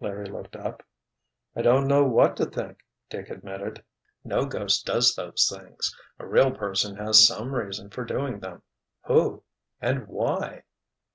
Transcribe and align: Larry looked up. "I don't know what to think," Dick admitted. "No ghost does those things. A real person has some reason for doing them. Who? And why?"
Larry 0.00 0.24
looked 0.24 0.56
up. 0.56 0.82
"I 1.54 1.60
don't 1.60 1.86
know 1.86 2.04
what 2.04 2.38
to 2.38 2.46
think," 2.46 2.82
Dick 3.10 3.28
admitted. 3.28 3.84
"No 4.24 4.46
ghost 4.46 4.86
does 4.86 5.14
those 5.14 5.46
things. 5.54 5.94
A 6.18 6.24
real 6.26 6.52
person 6.52 6.96
has 6.96 7.26
some 7.26 7.54
reason 7.54 7.90
for 7.90 8.06
doing 8.06 8.40
them. 8.40 8.62
Who? 9.02 9.42
And 9.82 10.06
why?" 10.08 10.62